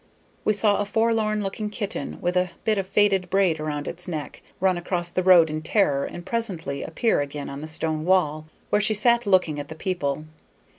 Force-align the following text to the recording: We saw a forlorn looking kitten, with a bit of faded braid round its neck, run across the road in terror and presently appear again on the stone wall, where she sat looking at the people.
We 0.43 0.53
saw 0.53 0.77
a 0.79 0.85
forlorn 0.87 1.43
looking 1.43 1.69
kitten, 1.69 2.17
with 2.21 2.35
a 2.35 2.49
bit 2.63 2.79
of 2.79 2.87
faded 2.87 3.29
braid 3.29 3.59
round 3.59 3.87
its 3.87 4.07
neck, 4.07 4.41
run 4.59 4.75
across 4.75 5.11
the 5.11 5.21
road 5.21 5.47
in 5.51 5.61
terror 5.61 6.05
and 6.05 6.25
presently 6.25 6.81
appear 6.81 7.21
again 7.21 7.51
on 7.51 7.61
the 7.61 7.67
stone 7.67 8.03
wall, 8.03 8.45
where 8.71 8.81
she 8.81 8.95
sat 8.95 9.27
looking 9.27 9.59
at 9.59 9.67
the 9.67 9.75
people. 9.75 10.25